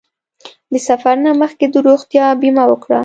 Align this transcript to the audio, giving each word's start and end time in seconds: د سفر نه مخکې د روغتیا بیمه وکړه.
د 0.71 0.73
سفر 0.87 1.15
نه 1.25 1.31
مخکې 1.41 1.65
د 1.69 1.75
روغتیا 1.87 2.25
بیمه 2.41 2.63
وکړه. 2.67 2.99